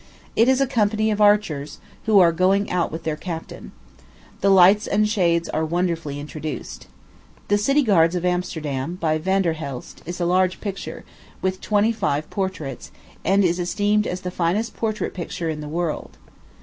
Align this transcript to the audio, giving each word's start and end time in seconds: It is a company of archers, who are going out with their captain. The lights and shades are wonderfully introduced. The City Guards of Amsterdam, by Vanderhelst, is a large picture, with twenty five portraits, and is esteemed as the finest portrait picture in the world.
It 0.35 0.49
is 0.49 0.59
a 0.59 0.65
company 0.65 1.11
of 1.11 1.21
archers, 1.21 1.77
who 2.07 2.17
are 2.19 2.31
going 2.31 2.71
out 2.71 2.91
with 2.91 3.03
their 3.03 3.15
captain. 3.15 3.71
The 4.39 4.49
lights 4.49 4.87
and 4.87 5.07
shades 5.07 5.47
are 5.49 5.63
wonderfully 5.63 6.19
introduced. 6.19 6.87
The 7.49 7.57
City 7.59 7.83
Guards 7.83 8.15
of 8.15 8.25
Amsterdam, 8.25 8.95
by 8.95 9.19
Vanderhelst, 9.19 10.01
is 10.07 10.19
a 10.19 10.25
large 10.25 10.59
picture, 10.59 11.05
with 11.43 11.61
twenty 11.61 11.91
five 11.91 12.31
portraits, 12.31 12.89
and 13.23 13.43
is 13.45 13.59
esteemed 13.59 14.07
as 14.07 14.21
the 14.21 14.31
finest 14.31 14.75
portrait 14.75 15.13
picture 15.13 15.51
in 15.51 15.61
the 15.61 15.69
world. 15.69 16.17